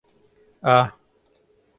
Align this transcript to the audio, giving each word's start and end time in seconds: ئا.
ئا. 0.71 0.77